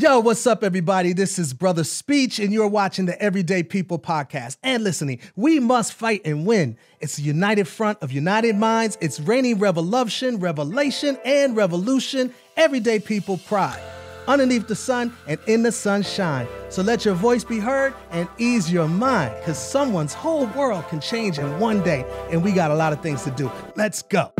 [0.00, 1.12] Yo, what's up, everybody?
[1.12, 5.18] This is Brother Speech, and you're watching the Everyday People podcast and listening.
[5.34, 6.76] We must fight and win.
[7.00, 8.96] It's a united front of united minds.
[9.00, 12.32] It's reigning revolution, revelation, and revolution.
[12.56, 13.82] Everyday people pride.
[14.28, 16.46] Underneath the sun and in the sunshine.
[16.68, 21.00] So let your voice be heard and ease your mind, because someone's whole world can
[21.00, 23.50] change in one day, and we got a lot of things to do.
[23.74, 24.30] Let's go.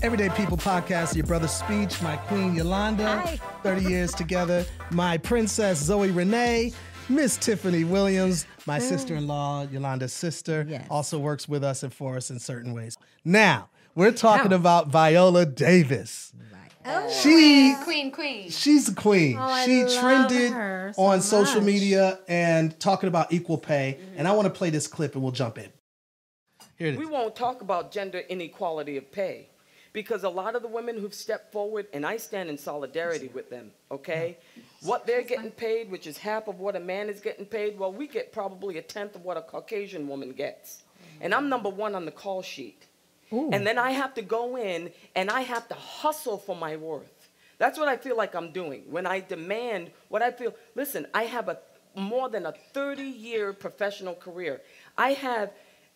[0.00, 3.36] Everyday People Podcast, your brother Speech, my queen Yolanda, Hi.
[3.64, 6.72] 30 years together, my princess Zoe Renee,
[7.08, 10.86] Miss Tiffany Williams, my sister in law, Yolanda's sister, Yes.
[10.88, 12.96] also works with us and for us in certain ways.
[13.24, 14.56] Now, we're talking How?
[14.56, 16.32] about Viola Davis.
[16.86, 18.50] Oh, She Queen, queen.
[18.50, 19.36] She's a queen.
[19.38, 20.50] Oh, she love trended
[20.94, 23.98] so on social media and talking about equal pay.
[24.16, 25.70] And I want to play this clip and we'll jump in.
[26.76, 26.98] Here it is.
[26.98, 29.48] We won't talk about gender inequality of pay
[29.92, 33.50] because a lot of the women who've stepped forward, and I stand in solidarity with
[33.50, 34.38] them, okay?
[34.82, 37.92] What they're getting paid, which is half of what a man is getting paid, well,
[37.92, 40.82] we get probably a tenth of what a Caucasian woman gets.
[41.20, 42.86] And I'm number one on the call sheet.
[43.30, 47.28] And then I have to go in and I have to hustle for my worth.
[47.58, 48.84] That's what I feel like I'm doing.
[48.88, 51.58] When I demand what I feel, listen, I have a
[51.94, 54.60] more than a 30 year professional career.
[54.96, 55.50] I have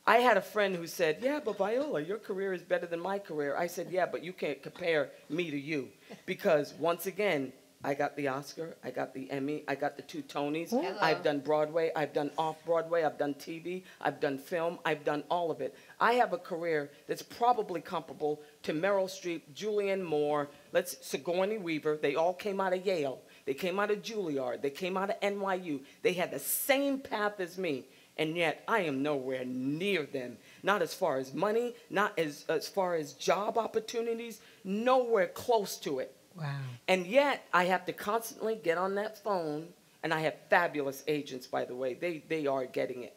[0.06, 3.18] I had a friend who said, "Yeah, but Viola, your career is better than my
[3.18, 5.90] career." I said, "Yeah, but you can't compare me to you
[6.26, 7.52] because once again,
[7.84, 10.72] I got the Oscar, I got the Emmy, I got the two Tonys.
[11.00, 15.24] I've done Broadway, I've done off Broadway, I've done TV, I've done film, I've done
[15.28, 15.74] all of it.
[15.98, 21.98] I have a career that's probably comparable to Meryl Streep, Julianne Moore, let's Sigourney Weaver.
[22.00, 23.20] They all came out of Yale.
[23.46, 24.62] They came out of Juilliard.
[24.62, 25.80] They came out of NYU.
[26.02, 27.84] They had the same path as me,
[28.18, 30.36] and yet I am nowhere near them.
[30.62, 35.98] Not as far as money, not as, as far as job opportunities, nowhere close to
[35.98, 36.14] it.
[36.36, 36.56] Wow.
[36.88, 39.68] And yet, I have to constantly get on that phone,
[40.02, 41.94] and I have fabulous agents, by the way.
[41.94, 43.16] They, they are getting it.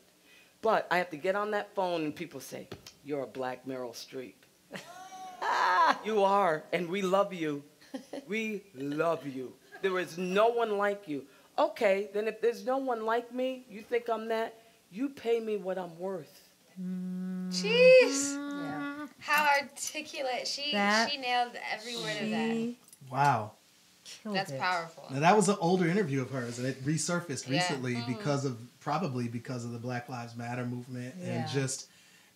[0.61, 2.67] But I have to get on that phone, and people say,
[3.03, 4.33] You're a black Meryl Streep.
[6.05, 7.63] you are, and we love you.
[8.27, 9.53] We love you.
[9.81, 11.23] There is no one like you.
[11.57, 14.55] Okay, then if there's no one like me, you think I'm that,
[14.95, 16.41] you pay me what I'm worth.
[17.49, 19.09] Jeez.
[19.19, 20.47] How articulate.
[20.47, 22.73] She That- she nailed every word of that.
[23.11, 23.51] Wow.
[24.21, 24.59] killed That's it.
[24.59, 25.05] powerful.
[25.09, 27.57] Now that was an older interview of hers, and it resurfaced Yeah.
[27.57, 28.13] recently mm-hmm.
[28.13, 31.27] because of probably because of the Black Lives Matter movement Yeah.
[31.27, 31.87] and just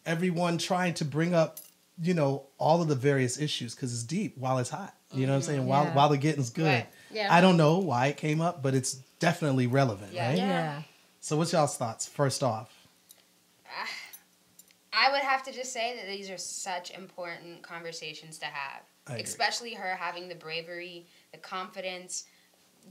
[0.06, 1.60] everyone trying to bring up,
[2.02, 4.96] you know, all of the various issues because it's deep while it's hot.
[5.14, 5.68] You know what I'm saying?
[5.68, 5.94] While Yeah.
[5.94, 6.66] while the getting's good.
[6.66, 6.88] Right.
[7.12, 7.32] Yeah.
[7.34, 10.28] I don't know why it came up, but it's definitely relevant, Yeah.
[10.28, 10.38] right?
[10.38, 10.82] Yeah.
[11.20, 12.08] So what's y'all's thoughts?
[12.08, 12.88] First off,
[14.94, 18.82] I would have to just say that these are such important conversations to have.
[19.20, 22.26] Especially her having the bravery, the confidence,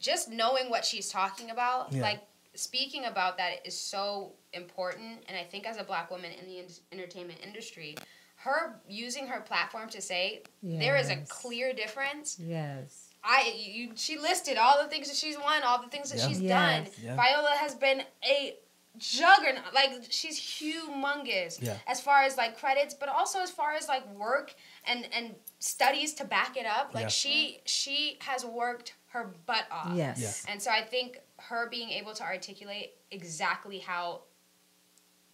[0.00, 1.92] just knowing what she's talking about.
[1.92, 2.02] Yeah.
[2.02, 2.22] Like
[2.54, 6.58] speaking about that is so important and I think as a black woman in the
[6.58, 7.96] en- entertainment industry,
[8.36, 13.07] her using her platform to say there is a clear difference Yes.
[13.24, 16.28] I you, she listed all the things that she's won, all the things that Yeah.
[16.28, 16.50] she's Yes.
[16.88, 16.94] done.
[17.04, 17.16] Yeah.
[17.16, 18.56] Viola has been a
[18.96, 19.72] juggernaut.
[19.74, 21.76] Like she's humongous Yeah.
[21.86, 26.14] as far as like credits, but also as far as like work and and studies
[26.14, 26.94] to back it up.
[26.94, 27.08] Like Yeah.
[27.08, 29.92] she she has worked her butt off.
[29.94, 30.20] Yes.
[30.46, 30.52] Yeah.
[30.52, 34.22] And so I think her being able to articulate exactly how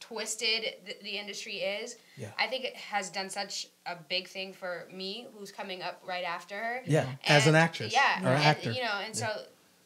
[0.08, 2.28] twisted the, the industry is, Yeah.
[2.38, 6.24] I think it has done such a big thing for me, who's coming up right
[6.24, 6.82] after her.
[6.86, 8.70] yeah, as an actress Yeah, or and, actor.
[8.72, 9.26] You know, and so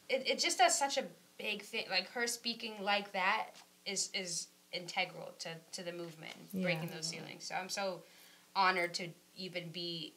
[0.09, 1.05] it, it just does such a
[1.39, 1.85] big thing.
[1.91, 3.49] Like her speaking like that
[3.87, 7.45] is is integral to, to the movement, and breaking those ceilings.
[7.45, 8.03] So I'm so
[8.57, 10.13] honored to even be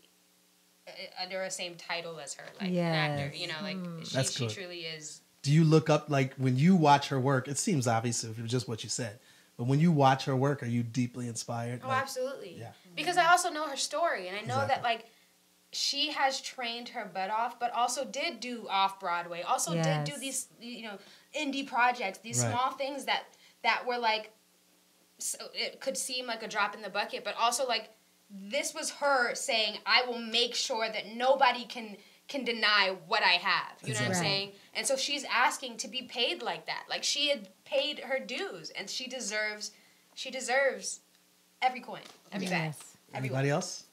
[0.87, 0.91] uh,
[1.23, 3.35] under a same title as her, like an actor.
[3.35, 4.53] You know, like she, That's she good.
[4.53, 5.21] truly is.
[5.43, 7.47] Do you look up like when you watch her work?
[7.47, 9.19] It seems obvious if it was just what you said,
[9.61, 11.81] but when you watch her work, are you deeply inspired?
[11.83, 12.55] Oh, Like, absolutely.
[12.57, 12.69] yeah.
[12.69, 12.95] Mm-hmm.
[12.95, 15.05] Because I also know her story, and I know that like
[15.71, 19.43] she has trained her butt off, but also did do off Broadway.
[19.43, 20.97] Also did do these you know
[21.39, 22.49] indie projects, these Right.
[22.49, 23.25] small things that
[23.61, 24.31] that were like
[25.19, 27.91] so it could seem like a drop in the bucket, but also like
[28.31, 31.97] this was her saying, "I will make sure that nobody can."
[32.31, 33.73] Can deny what I have.
[33.83, 34.51] You know what I'm saying?
[34.73, 36.83] And so she's asking to be paid like that.
[36.89, 39.71] Like she had paid her dues and she deserves
[40.15, 41.01] she deserves
[41.61, 42.01] every coin,
[42.31, 42.73] every bag.
[42.73, 42.79] Yes.
[43.13, 43.83] Anybody else?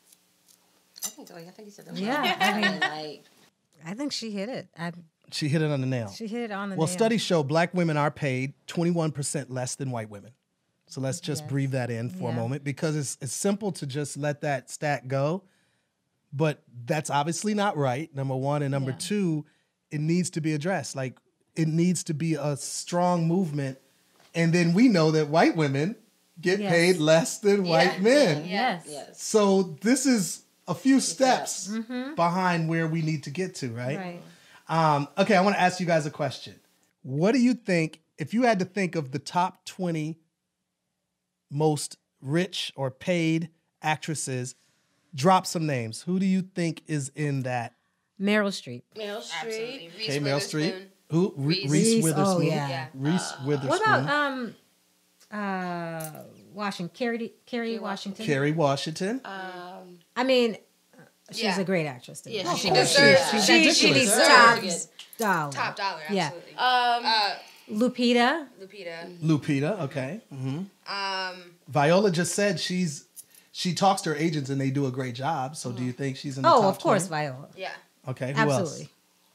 [1.05, 1.37] I think so.
[1.37, 1.97] I think you said that.
[1.97, 3.25] Yeah, I mean- like
[3.85, 4.69] I think she hit it.
[4.79, 4.93] I,
[5.31, 6.09] She hit it on the nail.
[6.09, 6.93] she hit it on the Well, nail.
[6.93, 10.33] Well, studies show black women are paid 21% less than white women.
[10.87, 11.51] So let's just Yes.
[11.51, 15.07] breathe that in for a moment because it's it's simple to just let that stat
[15.09, 15.43] go.
[16.33, 18.15] But that's obviously not right.
[18.15, 18.97] Number one, and number Yeah.
[18.99, 19.47] two,
[19.91, 20.95] it needs to be addressed.
[20.97, 21.17] Like
[21.57, 23.79] it needs to be a strong movement,
[24.35, 25.97] and then we know that white women
[26.41, 26.71] get Yes.
[26.71, 28.47] paid less than white men.
[28.49, 28.85] Yes.
[28.89, 29.21] Yes.
[29.23, 32.15] So this is a few steps steps.
[32.15, 33.97] behind where we need to get to, right?
[33.99, 34.23] Right.
[34.69, 36.55] Um, okay, I want to ask you guys a question.
[37.03, 40.19] What do you think if you had to think of the top 20
[41.51, 43.49] most rich or paid
[43.83, 44.55] actresses?
[45.15, 46.03] Drop some names.
[46.03, 47.75] Who do you think is in that?
[48.21, 48.83] Meryl Streep.
[48.97, 49.43] Meryl Streep.
[49.43, 49.91] Absolutely.
[50.05, 50.87] Okay, Meryl Streep.
[51.11, 51.33] Who?
[51.37, 51.71] Reese.
[51.71, 52.37] Reese Reese, Witherspoon.
[52.37, 52.69] oh, yeah.
[52.69, 52.87] Yeah.
[52.95, 53.69] Reese Witherspoon.
[53.71, 54.55] What about um
[55.31, 56.11] uh
[56.53, 58.27] Washington Kerry Kerry Washington?
[58.27, 59.21] Kerry Washington?
[59.25, 60.57] Um, I mean,
[60.97, 61.61] uh, she's Yeah.
[61.61, 62.21] a great actress.
[62.23, 62.37] To me.
[62.37, 63.37] yeah, she Of course deserves she
[63.69, 63.77] is.
[63.79, 64.87] she, she Deserves
[65.19, 65.53] top dollar.
[65.53, 66.29] Top dollar, Yeah.
[66.57, 67.35] um, Uh,
[67.71, 68.47] Lupita.
[68.61, 69.19] Lupita.
[69.23, 69.81] Lupita.
[69.83, 70.21] Okay.
[70.33, 70.93] Mm-hmm.
[70.93, 73.05] Um, Viola just said she's
[73.59, 75.57] she talks to her agents and they do a great job.
[75.57, 76.59] So do you think she's in the top?
[76.65, 77.27] Oh, of course, 20?
[77.27, 77.49] Viola.
[77.57, 77.71] yeah.
[78.07, 78.33] Okay.
[78.33, 78.81] Who Absolutely.
[78.83, 78.89] else?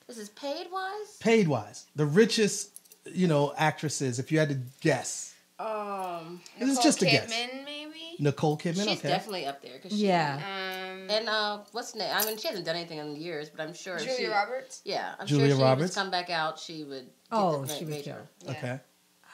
[0.07, 1.17] this is paid wise.
[1.19, 2.69] Paid wise, the richest,
[3.11, 4.19] you know, actresses.
[4.19, 7.33] If you had to guess, Um, This is Nicole just a guess.
[7.33, 8.15] Kidman, maybe.
[8.19, 8.87] Nicole Kidman.
[8.87, 9.09] she's okay.
[9.09, 9.77] definitely up there.
[9.79, 10.35] Cause she, Yeah.
[10.37, 12.11] Um, And uh, what's the name?
[12.15, 13.97] I mean, she hasn't done anything in years, but I'm sure.
[13.99, 14.81] Julia she, Roberts.
[14.85, 15.95] Yeah, I'm Julia sure she Roberts?
[15.97, 16.57] would come back out.
[16.59, 17.03] She would.
[17.07, 18.21] get Oh, the she would major.
[18.45, 18.51] Yeah.
[18.51, 18.79] Okay.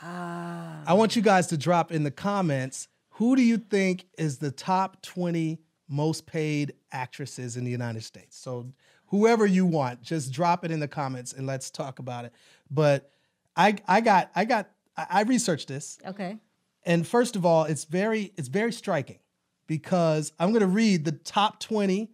[0.02, 0.82] Ah.
[0.88, 2.88] I want you guys to drop in the comments
[3.20, 8.38] who do you think is the top 20 most paid actresses in the United States?
[8.38, 8.72] So
[9.08, 12.34] whoever you want, just drop it in the comments and let's talk about it.
[12.72, 13.12] But
[13.58, 16.38] I I got I got I researched this Okay.
[16.86, 19.20] and first of all, it's very it's very striking
[19.68, 22.10] because I'm going to read the top 20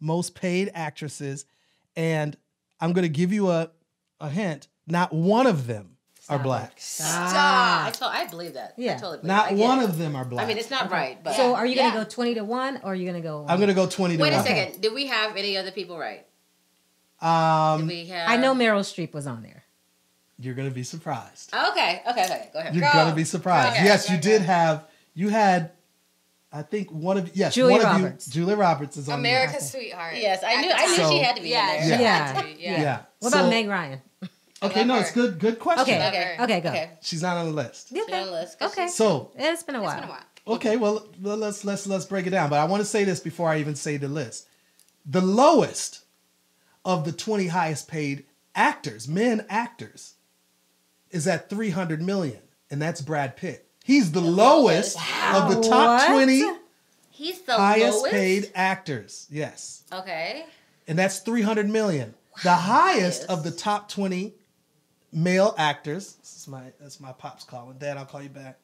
[0.00, 1.46] most paid actresses
[1.94, 2.36] and
[2.80, 3.70] I'm going to give you a
[4.20, 4.66] a hint.
[4.88, 5.97] Not one of them
[6.28, 6.78] are black.
[7.02, 7.86] Ah.
[7.86, 8.70] I, told, I believe that.
[8.76, 8.94] I Yeah.
[8.94, 9.84] totally believe Not I one it.
[9.84, 10.44] of them are black.
[10.44, 11.34] I mean, it's not right, but.
[11.34, 11.90] So are you Yeah.
[11.90, 13.46] gonna go twenty to one, or are you gonna go?
[13.48, 14.44] I'm going to go 20 to Wait a 1.
[14.46, 14.80] second.
[14.80, 16.26] Did we have any other people right?
[17.20, 18.28] Did Um, we have?
[18.30, 19.64] I know Meryl Streep was on there.
[20.40, 21.52] you're going to be surprised.
[21.52, 22.02] Okay.
[22.08, 22.24] Okay.
[22.24, 22.48] Okay.
[22.52, 22.74] Go ahead.
[22.74, 22.92] You're Go.
[22.92, 23.76] going to be surprised.
[23.78, 23.82] Go.
[23.84, 24.84] yes, you did have
[25.14, 25.72] you had
[26.52, 28.26] I think one of yes, Julia one of Roberts.
[28.28, 29.36] you Julia Roberts is on there.
[29.44, 30.14] America's Sweetheart.
[30.16, 30.70] Yes, I knew.
[30.72, 30.96] I knew.
[30.96, 32.00] So- she had to be Yeah, in there.
[32.00, 32.32] Yeah.
[32.32, 32.80] had Yeah.
[32.80, 32.98] Yeah.
[33.18, 34.00] What So- about Meg Ryan?
[34.62, 35.00] Okay, no, her.
[35.00, 35.82] it's good good question.
[35.96, 36.08] Okay.
[36.08, 36.36] Okay.
[36.40, 36.68] Okay, go.
[36.70, 36.90] Okay.
[37.00, 37.88] She's not on the list.
[37.90, 38.88] Yeah, She's on the list, 'cause Okay.
[38.88, 39.94] So, It's been a It's while.
[40.00, 40.24] been a while.
[40.56, 43.20] okay, well well, let's let's let's break it down, but I want to say this
[43.20, 44.46] before I even say the list.
[45.06, 46.00] The lowest
[46.84, 48.24] of the 20 highest paid
[48.54, 50.14] actors, men actors,
[51.10, 52.40] is at 300 million,
[52.70, 53.66] and that's Brad Pitt.
[53.84, 54.96] He's the lowest
[55.32, 56.08] of the top What?
[56.08, 56.42] 20
[57.10, 58.12] He's the highest lowest.
[58.12, 59.26] paid actors.
[59.30, 59.82] Yes.
[59.92, 60.44] Okay.
[60.86, 62.14] And that's 300 million.
[62.44, 63.30] The highest Highest.
[63.30, 64.34] of the top 20
[65.12, 66.14] male actors.
[66.14, 67.78] This is my that's my pops calling.
[67.78, 68.58] Dad, I'll call you back.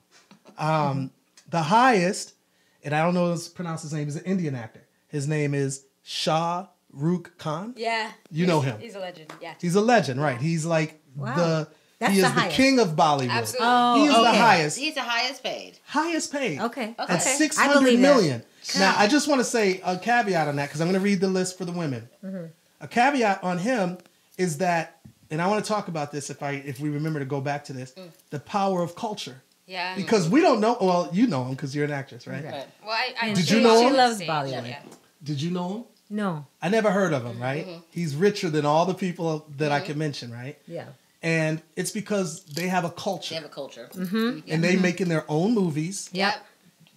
[0.58, 1.11] Um,
[1.50, 2.35] the highest,
[2.82, 4.82] and I don't know how to pronounce his name, is an Indian actor.
[5.08, 7.75] His name is Shah Rukh Khan.
[7.76, 8.11] Yeah.
[8.31, 8.81] You know him.
[8.81, 9.32] He's a legend.
[9.41, 9.55] Yeah.
[9.61, 10.41] He's a legend, right?
[10.41, 11.37] He's like Wow.
[11.37, 11.69] the
[12.00, 13.31] That's he is the the, king of Bollywood.
[13.31, 13.67] Absolutely.
[13.69, 15.79] Oh, He is the highest, He's the highest paid.
[15.87, 16.61] highest paid.
[16.61, 16.94] Okay.
[16.99, 17.12] Okay.
[17.12, 17.50] At Okay.
[17.58, 18.44] I hundred that.
[18.79, 21.20] Now, I just want to say a caveat on that because I'm going to read
[21.20, 22.08] the list for the women.
[22.25, 22.47] Mm-hmm.
[22.81, 23.99] A caveat on him
[24.38, 24.99] is that,
[25.31, 27.65] and I want to talk about this if I if we remember to go back
[27.67, 28.11] to this, Mm.
[28.31, 29.43] the power of culture.
[29.67, 29.94] Yeah.
[29.97, 30.76] Because we don't know.
[30.81, 32.44] Well, you know him because you're an actress, right?
[32.44, 32.50] Okay.
[32.59, 32.67] Right.
[32.85, 33.97] well, I, I Did you know she him?
[33.97, 34.69] loves She loves Bollywood.
[34.69, 34.82] Yeah.
[35.23, 35.85] Did you know him?
[36.11, 36.47] No.
[36.61, 37.41] I never heard of him.
[37.41, 37.67] Right?
[37.67, 37.81] Mm-hmm.
[37.91, 40.31] He's richer than all the people that I can mention.
[40.31, 40.59] Right?
[40.66, 40.85] Yeah.
[41.23, 43.31] And it's because they have a culture.
[43.31, 43.88] They have a culture.
[43.95, 44.40] Mm-hmm.
[44.50, 46.35] and they making their own movies Yep.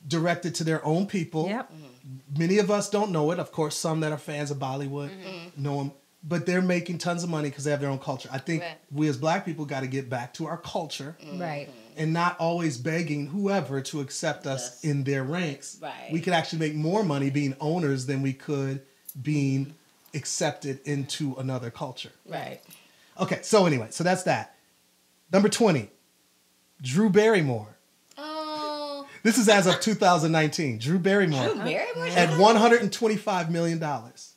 [0.06, 1.48] directed to their own people.
[1.48, 1.72] Yep.
[2.38, 3.40] Many of us don't know it.
[3.40, 5.64] Of course, some that are fans of Bollywood Mm-hmm.
[5.64, 5.92] know them,
[6.24, 8.30] but they're making tons of money because they have their own culture.
[8.32, 8.78] I think Right.
[8.92, 11.40] we as black people got to get back to our culture mm-hmm.
[11.40, 11.70] Right.
[11.96, 14.92] and not always begging whoever to accept us Yes.
[14.92, 15.78] in their ranks.
[15.82, 16.10] Right.
[16.12, 18.82] We could actually make more money being owners than we could
[19.22, 20.18] being mm-hmm.
[20.18, 22.12] accepted into another culture.
[22.26, 22.62] Right.
[23.20, 24.56] Okay, so anyway, so that's that.
[25.32, 25.90] Number 20,
[26.82, 27.78] Drew Barrymore.
[28.18, 29.08] Oh.
[29.24, 30.78] This is as of 2019.
[30.80, 32.16] Drew Barrymore Very much.
[32.16, 33.80] at 125 million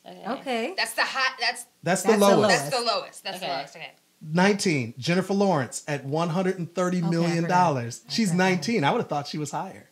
[0.03, 0.39] dollars.
[0.39, 0.73] Okay.
[0.77, 1.35] That's the hot.
[1.39, 2.39] That's That's the That's the lowest.
[2.41, 2.57] lowest.
[2.71, 3.23] that's the lowest.
[3.23, 3.75] That's the lowest.
[3.75, 3.91] Okay.
[4.23, 7.49] 19, Jennifer Lawrence at 130 Okay, I million forgot.
[7.49, 8.01] dollars.
[8.09, 8.83] She's 19.
[8.83, 9.89] I would have thought she was higher.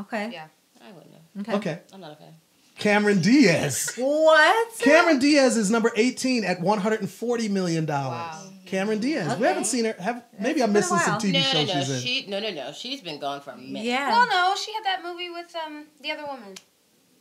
[0.00, 0.30] Okay.
[0.32, 0.46] Yeah.
[0.84, 1.40] I wouldn't know.
[1.42, 1.52] Okay.
[1.54, 1.78] Okay.
[1.92, 2.34] I'm not a fan.
[2.78, 3.92] Cameron Diaz.
[3.96, 4.78] What?
[4.78, 8.12] Cameron Diaz is number 18 at 140 million dollars.
[8.36, 8.50] Wow.
[8.66, 9.36] Cameron Diaz.
[9.38, 9.94] We haven't seen her.
[9.98, 11.20] Have maybe It's I'm been a missing some.
[11.20, 11.80] TV No, shows no, no.
[11.80, 12.00] she's in.
[12.00, 12.72] She, no, no, no.
[12.72, 13.84] She's been gone for a minute.
[13.84, 14.10] Yeah.
[14.10, 16.54] Well, no, she had that movie with um the other woman.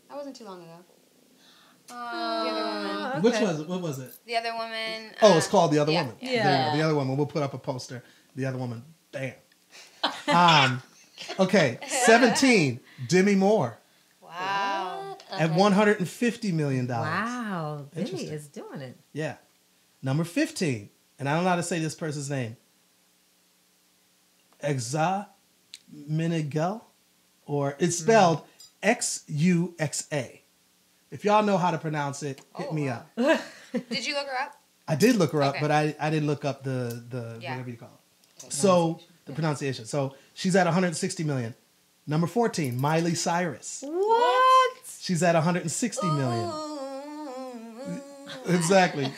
[0.09, 0.73] That wasn't too long ago.
[1.87, 3.21] The other woman.
[3.21, 3.67] Which was it?
[3.67, 4.15] What was it?
[4.25, 5.11] The other woman.
[5.21, 6.15] Oh, uh, it's called The Other yeah, Woman.
[6.19, 6.29] yeah.
[6.29, 6.49] There you go.
[6.49, 6.75] Yeah.
[6.77, 7.17] The Other Woman.
[7.17, 8.03] We'll put up a poster.
[8.35, 8.83] The Other Woman.
[9.11, 9.33] Bam.
[10.27, 10.81] Um,
[11.39, 11.79] okay.
[11.87, 13.77] 17, Demi Moore.
[14.21, 15.17] Wow.
[15.29, 15.41] What?
[15.41, 17.07] at one hundred and fifty million dollars.
[17.09, 18.33] Wow, Billy Interesting.
[18.33, 18.97] is doing it.
[19.13, 19.35] Yeah.
[20.01, 20.89] Number 15,
[21.19, 22.55] and I don't know how to say this person's name.
[24.63, 25.27] Exa
[25.93, 26.81] Minigel,
[27.45, 28.43] or it's spelled
[28.81, 30.36] X U X A.
[31.11, 33.03] If y'all know how to pronounce it, hit Oh, me wow.
[33.17, 33.41] up.
[33.89, 34.53] Did you look her up?
[34.89, 37.51] I did look her up, but I, I didn't look up the, the Yeah.
[37.51, 37.89] whatever you call
[38.45, 38.53] it.
[38.53, 39.85] So, the pronunciation.
[39.85, 41.53] So, she's at 160 million.
[42.05, 43.83] Number 14, Miley Cyrus.
[43.85, 44.77] What?
[44.99, 46.51] She's at 160 million.
[48.47, 49.11] Exactly.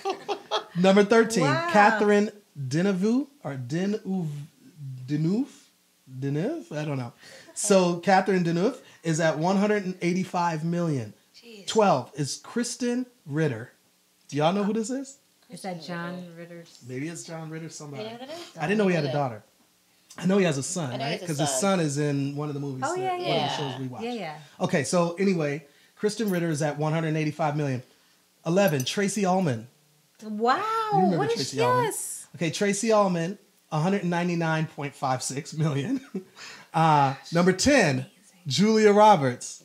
[0.77, 1.69] Number 13, Wow.
[1.71, 4.27] Catherine Deneuve or Deneuve
[5.07, 5.47] Deneuve
[6.19, 6.71] Deneuve?
[6.71, 7.13] I don't know.
[7.53, 11.13] So Catherine Deneuve is at 185 million.
[11.69, 11.73] Jeez.
[11.73, 13.71] 12 is Krysten Ritter.
[14.27, 15.17] Do y'all know who this is?
[15.49, 16.79] Is that John Ritter's?
[16.87, 18.03] Maybe it's John Ritter somebody.
[18.03, 18.57] You know who that is?
[18.59, 19.43] I didn't know he had a daughter.
[20.17, 21.19] I know he has a son, I know he right?
[21.21, 21.59] Because his son.
[21.59, 22.83] son is in one of the movies.
[22.85, 23.47] Oh, that- yeah, one of yeah.
[23.47, 24.03] the shows we watch.
[24.03, 24.37] Yeah, yeah.
[24.59, 25.65] Okay, so anyway,
[25.99, 27.83] Krysten Ritter is at 185 million.
[28.45, 29.67] 11, Tracey Ullman.
[30.23, 30.61] Wow.
[30.93, 31.85] You remember What is Tracey Ullman?
[31.85, 32.27] yes?
[32.35, 33.37] Okay, Tracey Ullman,
[33.71, 36.01] 199.56 million.
[36.71, 38.05] Uh, number 10,
[38.45, 39.58] Julia Roberts.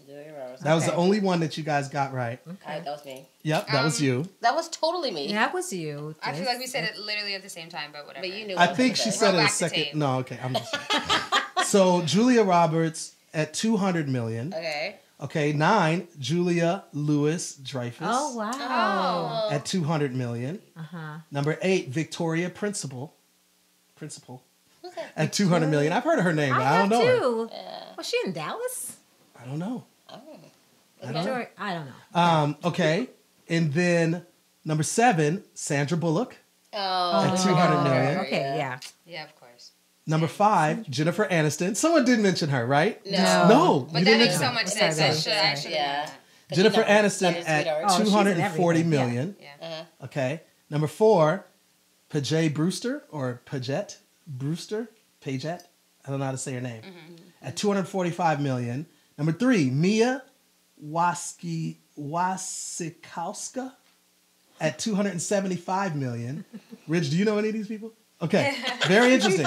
[0.64, 0.64] Julia Roberts.
[0.64, 2.40] That was the only one that you guys got right.
[2.66, 3.28] I- that was me.
[3.42, 4.28] Yep, that was Um, you.
[4.40, 5.32] That was totally me.
[5.32, 6.14] That was you.
[6.22, 8.26] I feel like we said it literally at the same time, but whatever.
[8.26, 8.56] But you knew.
[8.56, 9.98] I think she said it a second.
[9.98, 10.76] No, okay, I'm just.
[11.70, 14.52] so Julia Roberts at 200 million.
[14.54, 14.96] Okay.
[15.20, 19.48] Okay, nine, Julia Louis Dreyfus Oh wow.
[19.48, 19.50] Oh.
[19.50, 20.60] at 200 million.
[20.76, 21.18] Uh huh.
[21.30, 23.14] Number eight, Victoria Principal.
[23.96, 24.42] Principal
[25.16, 25.92] at 200 million.
[25.92, 27.50] I've heard of her name, but I, I, don't know her.
[27.52, 27.82] Yeah.
[27.96, 28.96] Was she in Dallas?
[29.40, 29.84] I don't know.
[30.10, 30.20] Oh.
[31.08, 31.46] I don't know.
[31.58, 32.20] I don't know.
[32.20, 33.08] Um, okay,
[33.48, 34.24] and then
[34.64, 36.36] number seven, Sandra Bullock.
[36.72, 37.24] Oh.
[37.32, 38.18] At 200 million.
[38.20, 38.78] Okay, yeah.
[39.06, 39.72] Yeah, of course.
[40.06, 41.76] Number five, Jennifer Aniston.
[41.76, 43.04] Someone did mention her, right?
[43.06, 43.46] No.
[43.48, 44.98] No, But you that didn't makes mention so much sense.
[45.00, 45.56] I sorry, should, I sorry.
[45.62, 46.10] should Yeah.
[46.52, 47.84] Jennifer You know, Aniston at sweetheart.
[47.88, 48.92] Oh, she's in 240 everything,
[49.40, 49.46] yeah.
[49.60, 49.66] Yeah.
[49.66, 50.04] Uh-huh.
[50.06, 50.40] Okay.
[50.68, 51.46] Number four,
[52.10, 55.62] Paget Brewster or Paget Brewster, Paget.
[56.06, 56.82] I don't know how to say her name.
[57.40, 58.86] At 245 million.
[59.16, 60.22] Number three, Mia
[60.84, 63.72] Waski Wasikowska
[64.60, 66.44] at 275 million.
[66.86, 67.92] Ridge, do you know any of these people?
[68.22, 68.56] Okay.
[68.86, 69.46] Very interesting.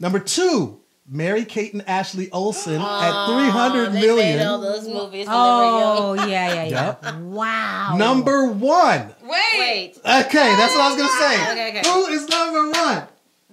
[0.00, 4.38] Number two, Mary Kate and Ashley Olsen at 300 They million.
[4.38, 5.26] made all those movies.
[5.26, 6.96] when Oh yeah, yeah, yeah.
[7.02, 7.14] Yep.
[7.22, 7.96] Wow.
[7.96, 9.14] Number one.
[9.22, 9.74] Wait, they were young.
[9.76, 9.96] Wait.
[9.96, 11.52] Okay, that's what I was gonna say.
[11.52, 11.90] Okay, okay.
[11.90, 13.08] Who is number one?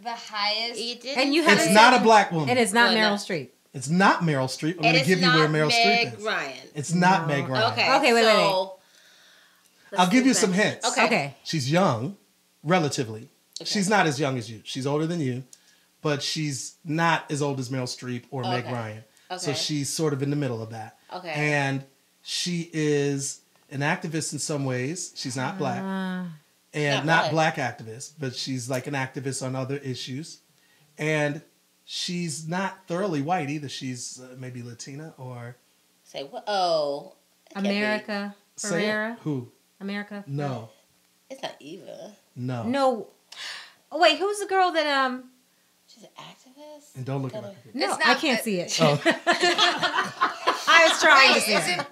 [0.05, 0.79] the highest.
[0.79, 2.49] You And you have It's not a black woman.
[2.49, 3.35] And it's not Well, Meryl no.
[3.35, 3.49] Streep.
[3.75, 4.77] It's not Meryl Streep.
[4.77, 6.23] I'm gonna give you where Meryl Meg Streep is.
[6.25, 6.57] Ryan.
[6.73, 7.35] It's not No.
[7.35, 7.73] Meg Ryan.
[7.73, 7.95] Okay.
[7.97, 8.79] Okay, wait, wait, so,
[9.91, 10.87] let's I'll give see you some hints.
[10.87, 11.05] Okay.
[11.05, 11.35] Okay.
[11.43, 12.15] She's young,
[12.63, 13.29] relatively.
[13.61, 13.65] Okay.
[13.69, 14.61] She's not as young as you.
[14.63, 15.43] She's older than you,
[16.01, 18.73] but she's not as old as Meryl Streep or Meg Okay.
[18.73, 19.03] Ryan.
[19.37, 19.53] So Okay.
[19.59, 20.97] she's sort of in the middle of that.
[21.13, 21.31] Okay.
[21.33, 21.83] And
[22.23, 25.11] she is an activist in some ways.
[25.15, 25.81] She's not black.
[25.81, 26.29] Uh,
[26.73, 30.39] and Not not black activist, but she's like an activist on other issues.
[30.97, 31.41] And
[31.85, 33.69] she's not thoroughly white either.
[33.69, 35.55] She's uh, maybe Latina or
[36.03, 36.43] Say what?
[36.47, 37.13] Oh.
[37.51, 37.57] it.
[37.57, 38.35] America.
[38.57, 39.17] Ferrera.
[39.19, 39.51] Who?
[39.79, 40.23] America.
[40.27, 40.69] No,
[41.29, 42.13] It's not Eva.
[42.35, 43.07] no, No.
[43.91, 45.25] Oh wait, who's the girl that um?
[45.87, 46.95] She's an activist.
[46.95, 47.69] And don't look at Gotta- her.
[47.73, 48.77] No, not I can't the- see it.
[48.81, 51.79] Oh I was trying Wait, to see is it.
[51.79, 51.87] it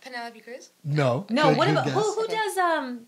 [0.00, 0.70] Penelope Cruz?
[0.84, 1.94] no, No, Good- what about guess.
[1.94, 2.00] who?
[2.00, 2.34] Who Okay.
[2.34, 3.00] does um,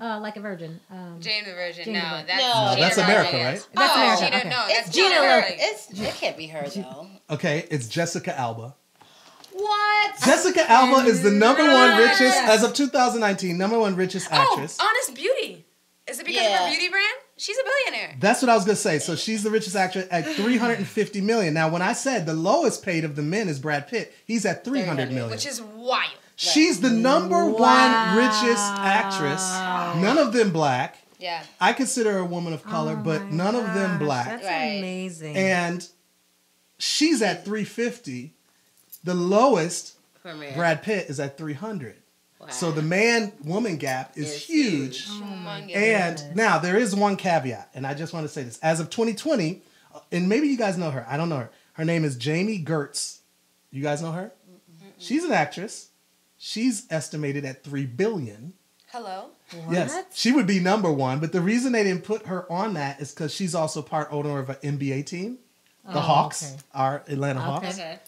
[0.00, 0.80] uh, like a virgin?
[0.90, 1.84] Um, Jane the Virgin.
[1.84, 2.26] Jane the no, Virgin.
[2.26, 2.98] that's No, Gina that's Rodriguez.
[2.98, 3.68] America, right?
[3.74, 4.24] That's Oh, America.
[4.24, 4.48] Gina, okay.
[4.48, 5.54] no, It's that's Gina Gina Lopez.
[5.58, 7.06] It's it can't be her though.
[7.30, 8.74] Okay, it's Jessica Alba.
[9.52, 10.20] What?
[10.24, 14.78] Jessica Alba is the number one richest, as of 2019, number one richest actress.
[14.80, 15.64] Oh, Honest Beauty.
[16.06, 17.14] Is it because of her beauty brand?
[17.36, 18.16] She's a billionaire.
[18.20, 18.98] That's what I was gonna say.
[18.98, 21.54] So she's the richest actress at 350 million.
[21.54, 24.64] Now, when I said the lowest paid of the men is Brad Pitt, he's at
[24.64, 25.30] 300 million.
[25.30, 26.10] Which is wild.
[26.36, 29.42] She's the number one richest actress.
[30.02, 30.98] None of them black.
[31.18, 31.42] Yeah.
[31.60, 34.26] I consider her a woman of color, oh but my none of them black.
[34.26, 34.78] That's Right.
[34.78, 35.36] amazing.
[35.36, 35.88] And
[36.78, 38.34] she's at 350.
[39.04, 41.96] The lowest, Brad Pitt, is at 300.
[42.40, 42.48] Wow.
[42.48, 45.04] So the man woman gap is Is huge.
[45.06, 45.08] huge.
[45.08, 45.76] Humongous.
[45.76, 46.36] And goodness.
[46.36, 48.58] now there is one caveat, and I just want to say this.
[48.58, 49.62] As of 2020,
[49.94, 51.06] uh, and maybe you guys know her.
[51.08, 51.50] I don't know her.
[51.74, 53.18] Her name is Jami Gertz.
[53.70, 54.32] You guys know her?
[54.98, 55.88] She's an actress.
[56.46, 58.52] She's estimated at 3 billion.
[58.92, 59.30] Hello.
[59.70, 61.18] Yes, she would be number one.
[61.18, 64.38] But the reason they didn't put her on that is because she's also part owner
[64.40, 65.38] of an NBA team.
[65.86, 66.62] The Oh, Hawks, okay.
[66.74, 67.48] our Atlanta Okay.
[67.48, 67.78] Hawks.
[67.78, 67.98] Okay.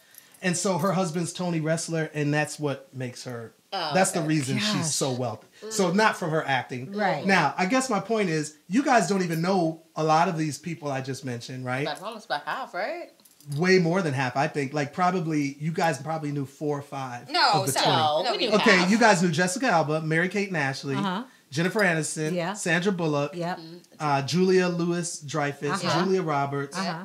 [0.43, 3.55] And so her husband's Tony Ressler, and that's what makes her.
[3.73, 4.71] Oh, that's the reason Gosh.
[4.71, 5.47] she's so wealthy.
[5.71, 6.93] So not from her acting.
[6.93, 7.25] Right.
[7.25, 10.59] Now, I guess my point is, you guys don't even know a lot of these
[10.59, 11.87] people I just mentioned, right?
[11.87, 13.13] That's almost about half, right?
[13.57, 14.37] Way more than half.
[14.37, 17.31] I think like probably you guys probably knew four or five.
[17.31, 17.97] No, of the so- 20.
[17.97, 18.91] No, No, we we knew Okay, half.
[18.91, 21.23] you guys knew Jessica Alba, Mary Kate and Ashley, Uh-huh.
[21.51, 22.55] Jennifer Aniston, Yeah.
[22.55, 23.61] Sandra Bullock, Yep.
[24.01, 26.03] uh, Julia Louis Dreyfus, Uh-huh.
[26.05, 27.05] Julia Roberts, Uh-huh.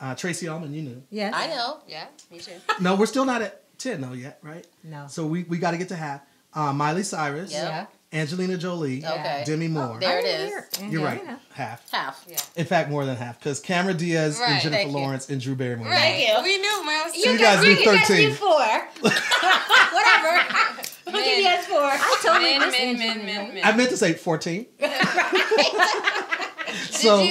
[0.00, 0.72] uh, Tracey Ullman.
[0.72, 1.02] You knew.
[1.10, 1.34] Yes.
[1.34, 1.78] I know.
[1.88, 2.52] Yeah, me too.
[2.80, 4.64] No, we're still not at ten though yet, right?
[4.84, 5.06] No.
[5.08, 6.20] So we, we got to get to half.
[6.54, 7.62] Uh, Miley Cyrus, Yep.
[7.64, 7.86] Yeah.
[8.12, 9.44] Angelina Jolie, Okay.
[9.46, 9.98] Demi Moore.
[10.00, 10.32] There it is.
[10.32, 10.48] it didn't is.
[10.50, 10.92] hear it.
[10.92, 11.36] You're Yeah, right, you know.
[11.54, 11.90] half.
[11.92, 12.24] Half.
[12.28, 12.38] Yeah.
[12.56, 14.96] In fact, more than half, because Cameron Diaz and Jennifer thank you.
[14.96, 15.86] Lawrence and Drew Barrymore.
[15.88, 16.26] Right.
[16.26, 16.42] you.
[16.42, 17.12] We knew, Miles.
[17.22, 18.28] So you guys knew You guys 13.
[18.30, 18.48] knew four.
[19.00, 20.42] Whatever.
[21.06, 21.78] We'll give you guys four.
[21.82, 23.64] I totally Men, missed men, Angelina men, men, men.
[23.64, 24.66] I meant to say 14.
[26.90, 27.28] so, Did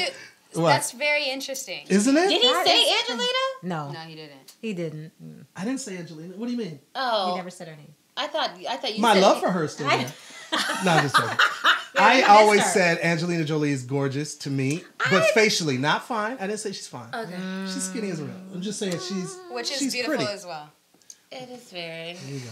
[0.54, 0.70] you, what?
[0.70, 1.86] That's very interesting.
[1.90, 2.30] isn't it?
[2.30, 3.34] Did he That say Angelina?
[3.64, 4.54] No, no, he didn't.
[4.62, 5.12] he didn't.
[5.24, 5.46] Mm.
[5.56, 6.36] I didn't say Angelina.
[6.38, 6.80] What do you mean?
[6.96, 7.94] Oh, He never said her name.
[8.18, 10.14] I thought I thought you My said love for her still I- there.
[10.86, 11.38] No, I'm just joking.
[11.98, 12.68] I always her.
[12.70, 16.38] said Angelina Jolie is gorgeous to me, but facially, not fine.
[16.40, 17.10] I didn't say she's fine.
[17.14, 17.36] Okay.
[17.66, 18.36] She's skinny as a rail.
[18.54, 20.32] I'm just saying she's Which is she's beautiful pretty.
[20.32, 20.70] as well.
[21.32, 22.14] It is very.
[22.14, 22.52] There you go.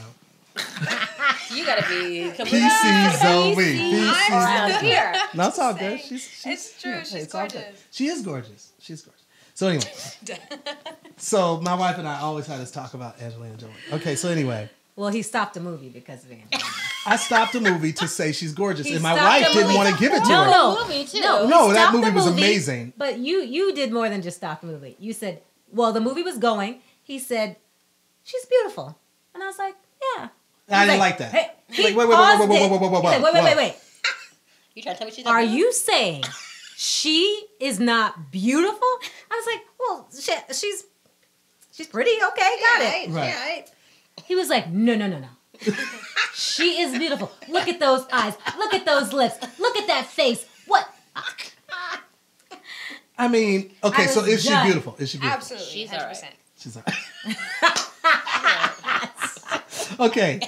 [1.55, 3.55] You gotta be PC Zoe.
[3.55, 3.79] PC.
[4.09, 4.29] PC.
[4.31, 5.13] around here.
[5.33, 5.99] No, it's all good.
[6.01, 7.53] She's, she's It's true, yeah, she's it's all good.
[7.61, 7.83] gorgeous.
[7.91, 8.71] She is gorgeous.
[8.79, 9.23] She's gorgeous.
[9.53, 9.91] So anyway,
[11.17, 13.71] so my wife and I always had this talk about Angelina Jolie.
[13.93, 16.63] Okay, so anyway, Well, he stopped the movie because of Angelina.
[17.07, 19.99] I stopped the movie to say she's gorgeous, He and my wife didn't want to
[19.99, 20.51] give it to No, her.
[20.51, 21.21] no, movie, too.
[21.21, 21.47] no.
[21.47, 22.93] No, that stopped movie was amazing.
[22.97, 24.95] But you you did more than just stop the movie.
[24.99, 26.81] You said, well, the movie was going.
[27.03, 27.55] He said,
[28.23, 28.97] she's beautiful,
[29.33, 29.75] and I was like,
[30.17, 30.27] yeah.
[30.69, 31.31] I didn't like that.
[31.31, 33.57] Hey, he Like, wait, wait, wait, wait, wait, wait, wait, wait, wait, wait, wait, wait.
[33.57, 33.75] wait.
[34.75, 36.23] You trying to tell me she's Are you saying
[36.75, 38.87] she is not beautiful?
[39.31, 40.83] I was like, well, she, she's
[41.71, 42.11] she's pretty.
[42.11, 42.21] Okay,
[42.59, 43.09] got it.
[43.09, 43.27] Right.
[43.29, 43.65] Yeah, right.
[44.25, 45.27] He was like, no, no, no, no.
[46.33, 47.31] She is beautiful.
[47.47, 48.35] Look at those eyes.
[48.57, 49.35] Look at those lips.
[49.59, 50.45] Look at that face.
[50.67, 50.87] What?
[53.19, 54.95] I mean, okay, I so was is she beautiful?
[54.99, 55.37] Is she beautiful?
[55.37, 55.67] Absolutely.
[55.67, 55.99] She's 100%.
[55.99, 56.35] alright.
[56.59, 56.83] She's all
[60.07, 60.39] okay.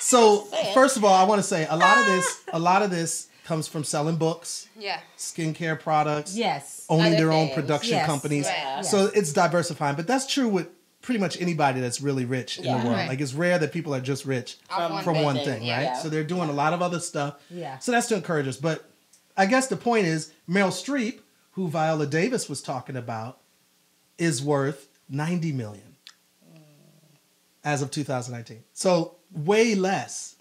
[0.00, 0.40] So
[0.74, 3.28] first of all, I want to say a lot of this, a lot of this
[3.44, 4.98] comes from selling books, Yeah.
[5.16, 6.84] skincare products, Yes.
[6.88, 8.06] owning Other their own production Yes.
[8.06, 8.46] companies.
[8.46, 8.80] Yeah.
[8.80, 10.68] So it's diversifying, but that's true with
[11.06, 12.88] pretty much anybody that's really rich in the world.
[12.88, 13.08] Right.
[13.08, 15.92] Like it's rare that people are just rich Off one from one thing, yeah.
[15.92, 15.96] right?
[15.96, 17.40] So they're doing a lot of other stuff.
[17.48, 17.78] Yeah.
[17.78, 18.56] So that's to encourage us.
[18.56, 18.84] But
[19.36, 21.20] I guess the point is Meryl Streep,
[21.52, 23.38] who Viola Davis was talking about,
[24.18, 25.96] is worth 90 million
[27.62, 28.64] as of 2019.
[28.72, 30.34] So way less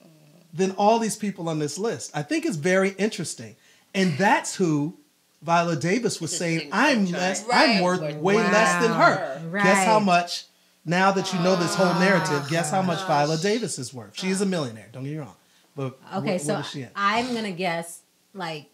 [0.51, 2.09] than all these people on this list.
[2.15, 3.55] I think it's very interesting.
[3.93, 4.97] And that's who
[5.43, 7.77] Viola Davis was saying, I'm less Right.
[7.77, 9.41] I'm worth way less than her.
[9.51, 9.63] Wow.
[9.63, 10.45] Guess how much
[10.85, 13.07] now that you know this whole narrative, guess how much ah.
[13.07, 14.17] Viola Davis is worth.
[14.17, 15.35] She is a millionaire, don't get me wrong.
[15.75, 16.85] But Okay, what, so what is she?
[16.95, 18.01] I'm gonna guess
[18.33, 18.69] like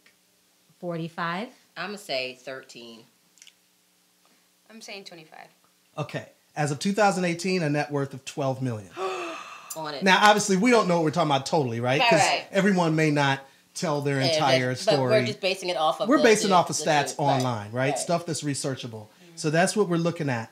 [0.79, 1.47] 45.
[1.77, 3.03] I'm gonna say thirteen.
[4.69, 5.39] I'm saying 25.
[5.97, 6.25] Okay.
[6.55, 8.89] As of 2018, a net worth of 12 million.
[9.75, 10.03] On it.
[10.03, 11.99] Now, obviously, we don't know what we're talking about totally, right?
[11.99, 12.45] Right, Because right.
[12.51, 13.39] everyone may not
[13.73, 14.97] tell their Yeah, entire but- story.
[14.97, 16.07] But we're just basing it off of.
[16.09, 17.21] We're basing two- off of stats two.
[17.23, 17.89] Online, right?
[17.91, 17.99] right.
[17.99, 19.07] Stuff that's researchable.
[19.07, 19.31] Mm-hmm.
[19.35, 20.51] So that's what we're looking at.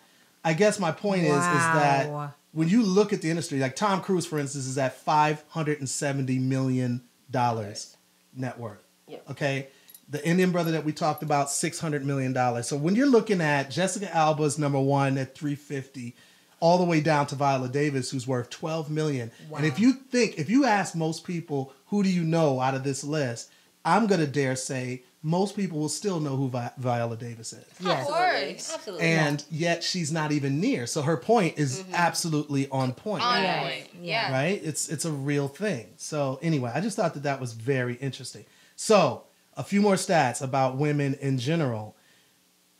[0.49, 4.01] I guess my point is is that when you look at the industry, like Tom
[4.01, 7.95] Cruise, for instance, is at five hundred and seventy million dollars
[8.35, 8.83] net worth.
[9.07, 9.31] Yep.
[9.31, 9.67] Okay.
[10.09, 12.67] The Indian brother that we talked about, six hundred million dollars.
[12.67, 16.15] So when you're looking at Jessica Alba's number one at three fifty,
[16.59, 19.29] all the way down to Viola Davis, who's worth twelve million.
[19.49, 19.57] Wow.
[19.57, 22.83] And if you think, if you ask most people, who do you know out of
[22.83, 23.51] this list?
[23.85, 27.65] I'm gonna dare say most people will still know who Vi- Viola Davis is.
[27.79, 28.07] Yes.
[28.07, 28.73] Of course.
[28.73, 29.05] Absolutely.
[29.05, 30.87] And yet she's not even near.
[30.87, 31.93] So her point is mm-hmm.
[31.93, 33.23] absolutely on point.
[33.23, 33.63] On Yes.
[33.63, 33.89] point.
[34.01, 34.29] Yeah.
[34.29, 34.31] Yeah.
[34.31, 34.61] Right?
[34.63, 35.87] It's it's a real thing.
[35.97, 38.45] So anyway, I just thought that that was very interesting.
[38.77, 39.23] So
[39.57, 41.97] a few more stats about women in general,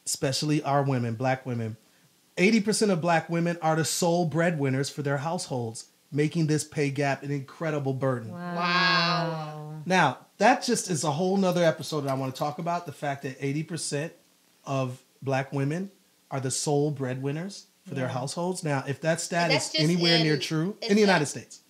[0.06, 1.76] especially our women, black women.
[2.38, 7.22] 80% of black women are the sole breadwinners for their households, making this pay gap
[7.22, 8.32] an incredible burden.
[8.32, 9.82] Wow.
[9.86, 12.86] Now, that just is a whole nother episode that I want to talk about.
[12.86, 14.12] The fact that 80%
[14.66, 15.92] of black women
[16.32, 18.64] are the sole breadwinners for their households.
[18.64, 21.62] Now, if that stat is anywhere in- near true in the that- United States.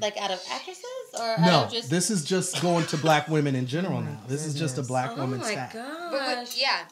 [0.00, 0.84] like out of actresses
[1.18, 1.90] or out No, of just.
[1.90, 4.20] this is just going to black women in general now.
[4.28, 5.72] This is just a black oh woman my stat.
[5.74, 6.12] gosh.
[6.12, 6.84] But with, yeah,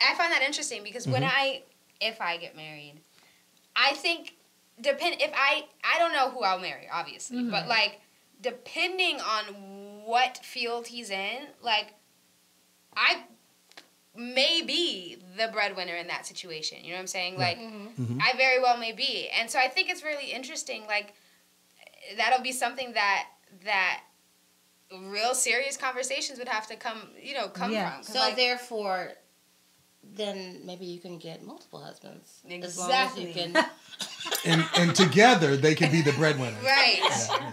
[0.00, 1.36] I find that interesting because when Mm-hmm.
[1.36, 1.62] I,
[2.00, 2.94] if I get married,
[3.76, 4.36] I think
[4.80, 7.50] depend if I I don't know who I'll marry, obviously, Mm-hmm.
[7.50, 8.00] but like
[8.40, 9.54] depending on
[10.04, 11.94] what field he's in, like
[12.96, 13.24] I
[14.14, 16.78] may be the breadwinner in that situation.
[16.84, 17.38] You know what I'm saying?
[17.38, 18.20] Like Mhm.
[18.20, 20.86] I very well may be, and so I think it's really interesting.
[20.86, 21.14] Like
[22.16, 23.28] that'll be something that
[23.64, 24.02] that
[24.90, 27.90] real serious conversations would have to come you know come Yeah.
[27.90, 27.98] from.
[28.04, 29.14] 'Cause, So like, therefore,
[30.16, 32.40] then maybe you can get multiple husbands.
[32.48, 33.32] As long as you Exactly.
[33.32, 33.56] can.
[34.44, 36.56] and and together they can be the breadwinner.
[36.62, 37.00] Right.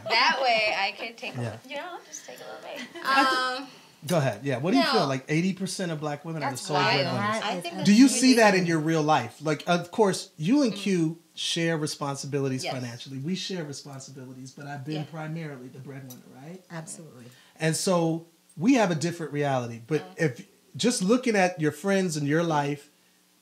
[0.10, 1.58] That way I could take a Yeah.
[1.68, 2.62] you know, just take a little
[2.94, 3.06] bit.
[3.06, 3.68] Um,
[4.08, 4.42] Go ahead.
[4.44, 4.60] Yeah.
[4.60, 5.26] What do you feel like?
[5.28, 7.02] Eighty percent of black women are the sole wild.
[7.04, 7.42] breadwinners.
[7.44, 9.38] I think Do you that's see that in your real life?
[9.42, 12.74] Like, of course, you and Q share responsibilities Yes.
[12.74, 13.18] financially.
[13.20, 15.04] We share responsibilities, but I've been Yeah.
[15.04, 16.64] primarily the breadwinner, right?
[16.72, 17.26] Absolutely.
[17.60, 19.82] And so we have a different reality.
[19.86, 20.46] But if
[20.76, 22.90] just looking at your friends and your life,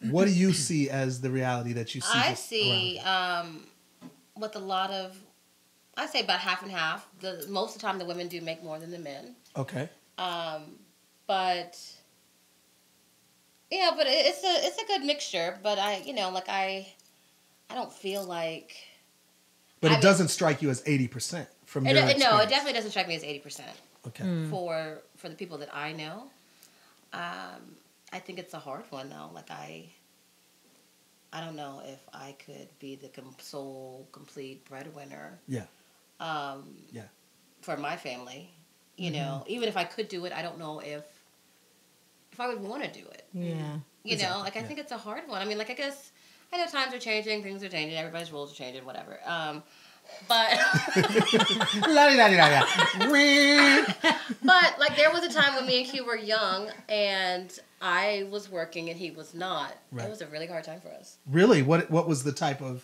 [0.01, 2.17] what do you see as the reality that you see?
[2.17, 3.65] I see um,
[4.37, 5.17] with a lot of,
[5.97, 7.07] I say about half and half.
[7.19, 9.35] The most of the time, the women do make more than the men.
[9.55, 9.89] Okay.
[10.19, 10.75] Um,
[11.25, 11.79] but
[13.71, 15.57] yeah, but it's a it's a good mixture.
[15.63, 16.87] But I, you know, like I,
[17.69, 18.75] I don't feel like.
[19.81, 22.37] But I it mean- doesn't strike you as eighty percent from It, your it- no,
[22.39, 23.71] it definitely doesn't strike me as eighty percent
[24.07, 24.23] Okay.
[24.23, 24.49] Mm.
[24.49, 26.29] for for the people that I know.
[27.13, 27.77] Um,
[28.11, 29.29] I think it's a hard one though.
[29.33, 29.89] Like I,
[31.33, 35.39] I don't know if I could be the com- sole complete breadwinner.
[35.47, 35.65] Yeah.
[36.19, 37.07] Um, Yeah.
[37.61, 38.51] For my family,
[38.97, 39.19] you Mm-hmm.
[39.19, 41.03] know, even if I could do it, I don't know if
[42.31, 43.23] if I would want to do it.
[43.33, 43.79] Yeah.
[44.03, 44.67] You know, like I yeah.
[44.67, 45.41] think it's a hard one.
[45.41, 46.11] I mean, like I guess
[46.51, 49.19] I know times are changing, things are changing, everybody's rules are changing, whatever.
[49.25, 49.63] Um,
[50.27, 50.57] but
[51.87, 53.93] La-di-da-di-da-di.
[54.43, 58.49] but like there was a time when me and Q were young and I was
[58.49, 59.73] working and he was not.
[59.91, 60.05] Right.
[60.05, 61.17] It was a really hard time for us.
[61.29, 61.61] really?
[61.63, 62.83] What What was the type of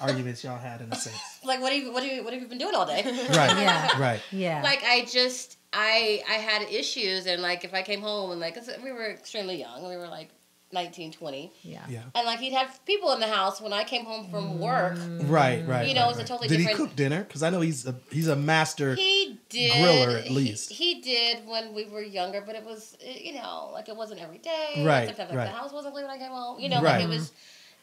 [0.00, 1.16] arguments y'all had in a sense?
[1.44, 3.02] Like what have you what have you what have you been doing all day?
[3.04, 3.56] Right.
[3.58, 3.98] Yeah.
[4.00, 4.20] Right.
[4.30, 4.62] Yeah.
[4.62, 8.54] like I just I I had issues and like if I came home and like
[8.54, 10.28] 'cause we were extremely young, we were like
[10.72, 11.52] 19, 20.
[11.62, 11.80] yeah.
[11.88, 12.02] Yeah.
[12.14, 14.96] And like he'd have people in the house when I came home from work.
[15.22, 15.66] Right.
[15.66, 15.88] Right.
[15.88, 16.26] You know, right, it's a right.
[16.26, 17.20] totally Did different- he cook dinner?
[17.24, 18.94] Because I know he's a he's a master.
[18.94, 20.70] He did griller at least.
[20.70, 24.20] He, did when we were younger, but it was uh, you know like it wasn't
[24.22, 24.84] every day.
[24.86, 25.44] Right, Sometimes like right.
[25.46, 26.60] the house wasn't clean when I came home.
[26.60, 26.96] You know, Right.
[27.00, 27.32] like it was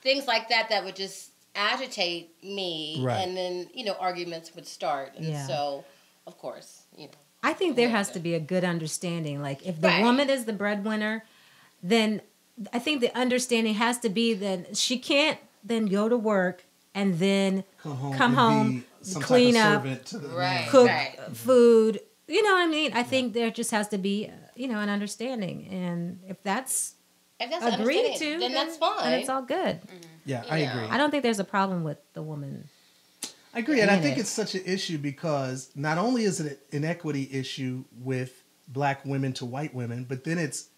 [0.02, 3.18] things like that that would just agitate me, Right.
[3.28, 5.46] and then you know arguments would start, and Yeah.
[5.48, 5.84] so
[6.26, 7.14] of course you know.
[7.44, 9.42] I think there has to be a good understanding.
[9.42, 10.04] Like if the Right.
[10.04, 11.24] woman is the breadwinner,
[11.84, 12.22] then
[12.74, 16.64] I think the understanding has to be that she can't then go to work
[16.96, 18.14] and then Come home.
[18.14, 20.68] come home, some clean type of up, to the Right.
[20.70, 21.16] cook Right.
[21.34, 22.00] food.
[22.28, 22.92] You know what I mean?
[22.94, 26.96] I think there just has to be, uh, you know, an understanding, and if that's
[27.40, 29.06] If that's agreed to, then that's fine.
[29.14, 29.80] and it's all good.
[30.26, 30.74] Yeah, I Yeah.
[30.76, 30.88] agree.
[30.90, 32.70] I don't think there's a problem with the woman.
[33.54, 34.22] I agree, and I think it.
[34.22, 39.32] it's such an issue because not only is it an inequity issue with black women
[39.34, 40.70] to white women, but then it's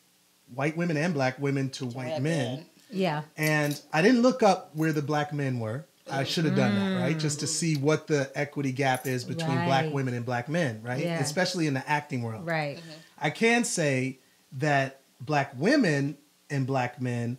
[0.54, 2.56] white women and black women to white Red men.
[2.56, 2.66] man.
[2.92, 5.86] Yeah, And I didn't look up where the black men were.
[6.12, 7.20] I should have done that, right?
[7.20, 7.50] Just to Mm.
[7.50, 11.04] see what the equity gap is between black women and black men, right?
[11.04, 11.20] Yeah.
[11.20, 12.48] Especially in the acting world.
[12.48, 12.80] right.
[13.22, 14.18] I can say
[14.54, 16.18] that black women
[16.50, 17.38] and black men,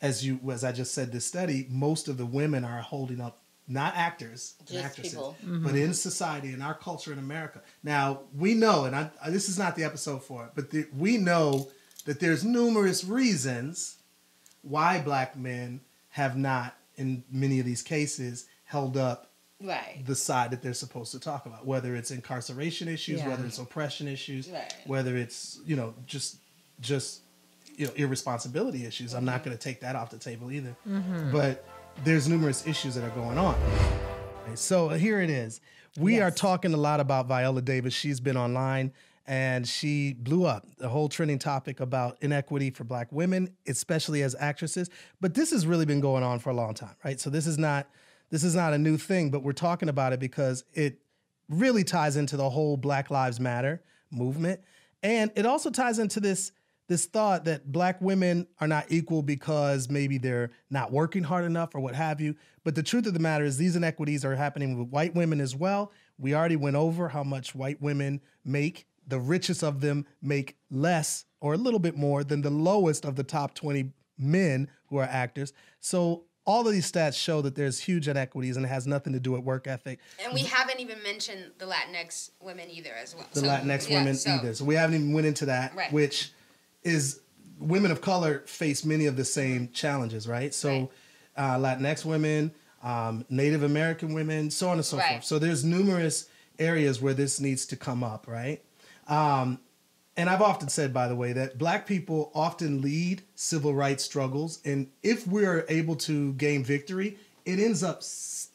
[0.00, 3.40] as you as I just said, this study, most of the women are holding up
[3.66, 5.36] not actors and Just actresses, people.
[5.42, 7.60] but in society, in our culture in America.
[7.82, 10.86] Now we know, and I, I- this is not the episode for it, but the,
[10.96, 11.68] we know
[12.04, 13.96] that there's numerous reasons
[14.62, 19.28] why black men have not, in many of these cases, held up
[19.60, 20.02] Right.
[20.04, 23.28] the side that they're supposed to talk about, whether it's incarceration issues, Yeah.
[23.28, 24.74] whether it's oppression issues, Right.
[24.86, 26.38] whether it's you know just
[26.80, 27.20] just
[27.76, 29.14] you know irresponsibility issues.
[29.14, 29.44] I'm not mm-hmm.
[29.44, 30.76] going to take that off the table either.
[30.88, 31.30] Mm-hmm.
[31.30, 31.64] But
[32.04, 33.56] there's numerous issues that are going on.
[34.54, 35.60] So here it is.
[35.98, 37.94] We are talking a lot about Viola Davis.
[37.94, 38.92] She's been online
[39.26, 44.34] and she blew up the whole trending topic about inequity for black women, especially as
[44.38, 44.90] actresses.
[45.20, 47.20] But this has really been going on for a long time, right?
[47.20, 47.88] So this is not
[48.30, 50.98] this is not a new thing, but we're talking about it because it
[51.50, 54.60] really ties into the whole Black Lives Matter movement.
[55.02, 56.52] And it also ties into this
[56.88, 61.74] this thought that black women are not equal because maybe they're not working hard enough
[61.74, 62.34] or what have you.
[62.64, 65.56] But the truth of the matter is these inequities are happening with white women as
[65.56, 65.92] well.
[66.18, 68.86] We already went over how much white women make.
[69.06, 73.16] The richest of them make less or a little bit more than the lowest of
[73.16, 75.52] the top 20 men who are actors.
[75.80, 79.20] So all of these stats show that there's huge inequities and it has nothing to
[79.20, 79.98] do with work ethic.
[80.24, 83.26] And we haven't even mentioned the Latinx women either as well.
[83.32, 84.54] the So, Latinx yeah, women so- either.
[84.54, 85.92] So we haven't even went into that, Right.
[85.92, 86.32] which
[86.82, 87.20] is
[87.58, 90.52] women of color face many of the same challenges, right?
[90.52, 90.88] So Right.
[91.36, 95.12] uh, Latinx women, um, Native American women, so on and so Right.
[95.12, 95.24] forth.
[95.24, 96.26] So there's numerous
[96.58, 98.62] areas where this needs to come up, right?
[99.08, 99.58] Um,
[100.16, 104.60] and I've often said, by the way, that black people often lead civil rights struggles,
[104.64, 108.02] and if we're able to gain victory, it ends up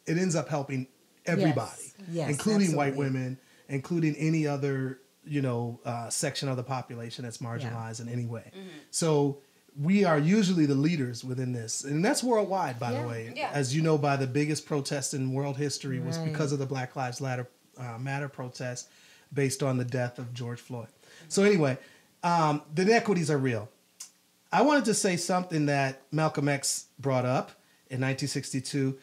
[0.05, 0.87] it ends up helping
[1.25, 3.37] everybody, Yes, including white women,
[3.69, 8.51] including any other you know uh, section of the population that's marginalized in any way.
[8.91, 9.39] So
[9.79, 13.01] we are usually the leaders within this, and that's worldwide, by Yeah.
[13.01, 13.33] the way.
[13.35, 13.49] Yeah.
[13.51, 16.31] As you know, by the biggest protest in world history was Right.
[16.31, 18.87] because of the Black Lives Matter, uh, Matter protest
[19.33, 20.87] based on the death of George Floyd.
[21.29, 21.77] So anyway,
[22.23, 23.69] um, the inequities are real.
[24.51, 27.49] I wanted to say something that Malcolm X brought up
[27.89, 28.97] in 1962.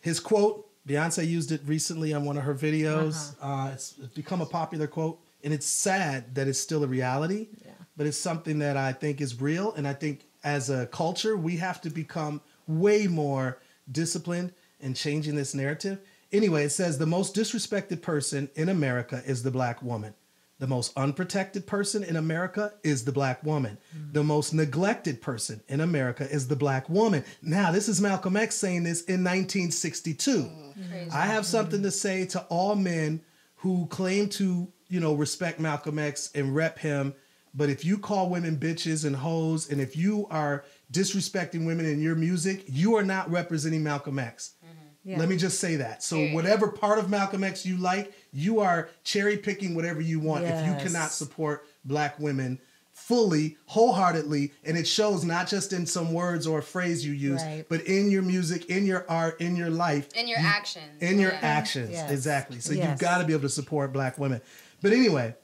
[0.00, 3.34] His quote, Beyonce used it recently on one of her videos.
[3.42, 7.48] uh it's, it's become a popular quote, and it's sad that it's still a reality,
[7.64, 7.72] Yeah.
[7.96, 9.72] but it's something that I think is real.
[9.74, 13.58] And I think as a culture, we have to become way more
[13.90, 15.98] disciplined in changing this narrative.
[16.32, 20.14] Anyway, it says the most disrespected person in America is the black woman.
[20.58, 23.76] The most unprotected person in America is the black woman.
[24.12, 27.24] The most neglected person in America is the black woman.
[27.42, 30.30] Now, this is Malcolm X saying this in 1962.
[30.30, 30.90] Mm-hmm.
[30.90, 31.10] Crazy.
[31.10, 33.20] I have something to say to all men
[33.56, 37.14] who claim to, you know, respect Malcolm X and rep him.
[37.52, 42.00] But if you call women bitches and hoes, and if you are disrespecting women in
[42.00, 44.54] your music, you are not representing Malcolm X.
[44.64, 44.85] Mm-hmm.
[45.06, 45.20] Yeah.
[45.20, 46.02] Let me just say that.
[46.02, 46.34] So Period.
[46.34, 50.66] whatever part of Malcolm X you like, you are cherry picking whatever you want if
[50.66, 52.58] you cannot support black women
[52.92, 57.40] fully, wholeheartedly, and it shows not just in some words or a phrase you use,
[57.42, 57.64] Right.
[57.68, 61.00] but in your music, in your art, in your life, in your actions.
[61.00, 61.38] in your Yeah.
[61.40, 61.90] actions.
[61.92, 62.10] Yes.
[62.10, 62.58] Exactly.
[62.58, 64.40] So you've got to be able to support black women.
[64.82, 65.36] But anyway,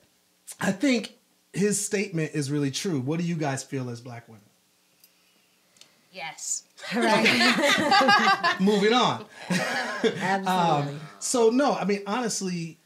[0.61, 1.13] I think
[1.53, 2.99] his statement is really true.
[3.01, 4.43] What do you guys feel as black women?
[6.11, 6.65] Yes.
[6.95, 8.57] Right.
[8.61, 9.25] Moving on.
[9.51, 10.47] Absolutely.
[10.47, 12.79] Um, so no, I mean honestly,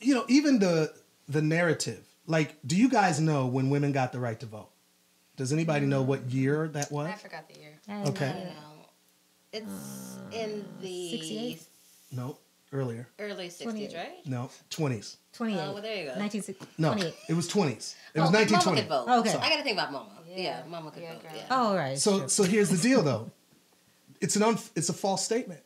[0.00, 0.92] you know, even the
[1.28, 2.04] the narrative.
[2.26, 4.68] Like, do you guys know when women got the right to vote?
[5.36, 7.08] Does anybody know what year that was?
[7.08, 7.72] I forgot the year.
[8.08, 8.28] Okay.
[8.28, 8.78] I don't know.
[9.52, 11.62] It's in the 68?
[12.12, 12.36] No,
[12.72, 13.08] earlier.
[13.18, 13.94] early 60s, 28.
[13.94, 14.26] right?
[14.26, 15.16] No, twenties.
[15.32, 15.58] 28.
[15.60, 16.18] Oh, well, there you go.
[16.18, 16.66] 1960.
[16.78, 17.14] No, 28.
[17.28, 17.96] it was twenties.
[18.14, 18.52] It Oh, was 1920.
[18.52, 18.80] Mama twenty.
[18.80, 19.20] could vote.
[19.20, 19.30] Okay.
[19.30, 20.10] So I got to think about Mama.
[20.28, 20.62] Yeah, Yeah.
[20.68, 21.22] Mama could Yeah, vote.
[21.34, 21.42] Yeah.
[21.50, 21.98] Oh, right.
[21.98, 22.28] So sure.
[22.28, 23.30] so here's the deal though.
[24.20, 25.60] It's an un, it's a false statement.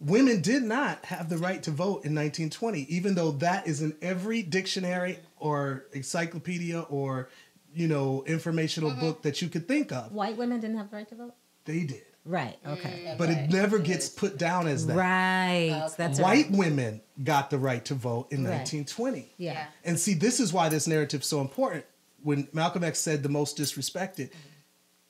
[0.00, 3.94] Women did not have the right to vote in 1920, even though that is in
[4.00, 7.28] every dictionary or encyclopedia or
[7.74, 9.00] you know informational mm-hmm.
[9.00, 10.10] book that you could think of.
[10.12, 11.34] White women didn't have the right to vote?
[11.66, 12.58] They did, Right.
[12.66, 13.04] Okay.
[13.08, 13.18] Mm.
[13.18, 13.38] but Right.
[13.38, 14.10] it never It gets is.
[14.10, 14.96] put down as that.
[14.96, 15.70] Right.
[15.84, 15.94] Okay.
[15.96, 16.50] That's White right.
[16.50, 18.50] women got the right to vote in Right.
[18.58, 19.32] 1920.
[19.38, 19.52] Yeah.
[19.52, 19.66] Yeah.
[19.84, 21.84] And see, this is why this narrative's so important.
[22.22, 24.30] When Malcolm X said the most disrespected,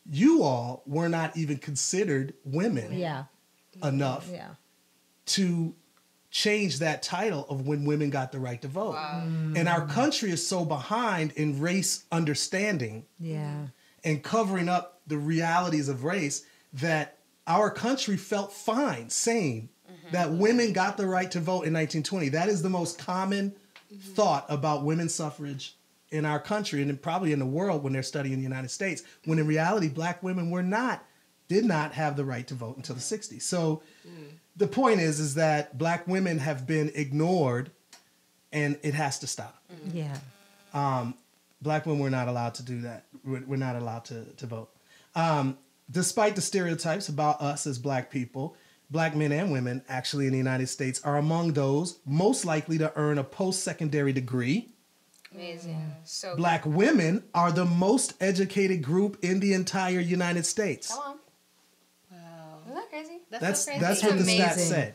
[0.09, 3.25] you all were not even considered women Yeah.
[3.83, 4.51] enough Yeah.
[5.27, 5.75] to
[6.31, 8.95] change that title of when women got the right to vote.
[8.95, 9.59] Mm.
[9.59, 13.67] And our country is so behind in race understanding Yeah.
[14.05, 16.45] and covering up the realities of race
[16.75, 20.13] that our country felt fine saying mm-hmm.
[20.13, 22.31] that women got the right to vote in 1920.
[22.31, 23.51] That is the most common
[23.93, 24.13] mm-hmm.
[24.13, 25.77] thought about women's suffrage
[26.11, 29.39] in our country and probably in the world when they're studying the United States, when
[29.39, 31.05] in reality, black women were not,
[31.49, 33.37] did not have the right to vote until the mm-hmm.
[33.37, 33.43] 60s.
[33.43, 34.31] So mm.
[34.57, 37.71] the point is, is that black women have been ignored
[38.53, 40.17] and it has to stop Yeah.
[40.75, 41.15] Um,
[41.63, 43.05] black women were not allowed to do that.
[43.25, 44.71] We're, we're not allowed to, to vote.
[45.15, 45.59] Um,
[45.91, 48.57] despite the stereotypes about us as black people,
[48.91, 52.93] black men and women actually in the United States are among those most likely to
[52.97, 54.69] earn a post secondary degree.
[55.33, 55.93] Amazing.
[56.05, 60.89] So Black women are the most educated group in the entire United States.
[60.89, 61.19] Come on.
[62.11, 62.19] Wow.
[62.65, 63.19] Isn't that crazy?
[63.31, 63.81] That's, That's so crazy.
[63.81, 64.95] that's what the stats say.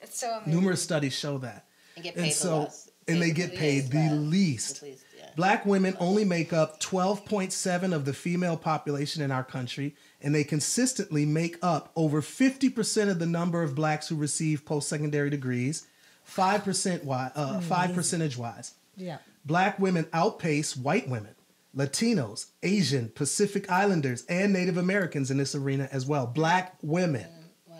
[0.00, 0.54] It's so amazing.
[0.54, 1.66] Numerous studies show that.
[1.94, 2.90] And get And so- the less.
[3.06, 4.80] and they Paid get the paid the least.
[4.80, 5.05] The least, yeah.
[5.36, 10.42] Black women only make up 12.7 of the female population in our country, and they
[10.42, 15.86] consistently make up over 50% of the number of blacks who receive post-secondary degrees,
[16.26, 18.72] 5% wise, uh, 5 percentage wise.
[18.96, 19.18] Yeah.
[19.44, 21.34] Black women outpace white women,
[21.76, 26.26] Latinos, Asian, Pacific Islanders, and Native Americans in this arena as well.
[26.26, 27.26] Black women.
[27.68, 27.76] Wow.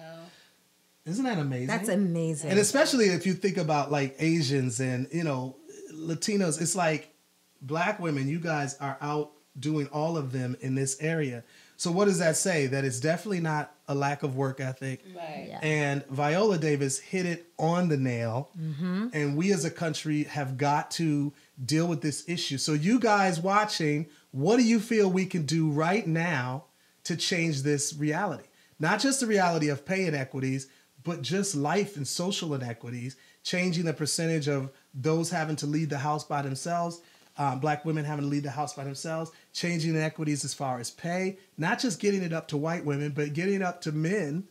[1.06, 1.68] Isn't that amazing?
[1.68, 2.50] That's amazing.
[2.50, 5.56] And especially if you think about like Asians and you know
[5.94, 7.15] Latinos, it's like
[7.60, 8.28] black women.
[8.28, 11.42] You guys are out doing all of them in this area.
[11.78, 12.66] So what does that say?
[12.66, 15.04] That it's definitely not a lack of work ethic.
[15.14, 15.46] Right.
[15.48, 15.58] Yeah.
[15.62, 18.50] And Viola Davis hit it on the nail.
[18.58, 19.08] Mm-hmm.
[19.12, 22.58] And we as a country have got to deal with this issue.
[22.58, 26.64] So, you guys watching, what do you feel we can do right now
[27.04, 28.44] to change this reality?
[28.78, 30.68] Not just the reality of pay inequities,
[31.02, 35.98] but just life and social inequities, changing the percentage of those having to leave the
[35.98, 37.00] house by themselves.
[37.38, 40.90] Um, black women having to lead the house by themselves, changing inequities as far as
[40.90, 44.44] pay, not just getting it up to white women, but getting it up to men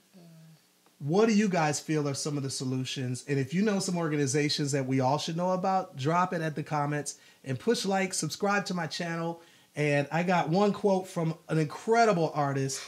[1.00, 3.26] what do you guys feel are some of the solutions?
[3.28, 6.56] And if you know some organizations that we all should know about, drop it at
[6.56, 9.42] the comments and push like, subscribe to my channel,
[9.76, 12.82] And I got one quote from an incredible artist,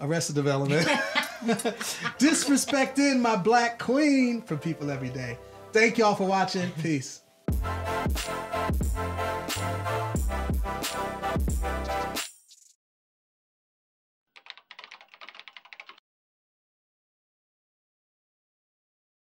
[0.00, 0.86] Arrested Development.
[2.18, 5.36] Disrespecting my black queen for people every day.
[5.72, 6.70] Thank y'all for watching.
[6.82, 7.22] Peace.
[9.58, 11.47] Thank you.